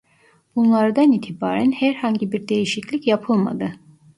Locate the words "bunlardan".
0.55-1.11